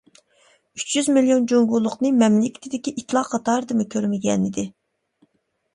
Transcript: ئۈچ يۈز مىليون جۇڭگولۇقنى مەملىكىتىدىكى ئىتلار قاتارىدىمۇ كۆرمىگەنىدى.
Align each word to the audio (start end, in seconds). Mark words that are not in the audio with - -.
ئۈچ 0.79 0.95
يۈز 0.99 1.09
مىليون 1.17 1.45
جۇڭگولۇقنى 1.51 2.13
مەملىكىتىدىكى 2.23 2.95
ئىتلار 3.03 3.31
قاتارىدىمۇ 3.35 3.87
كۆرمىگەنىدى. 3.97 4.67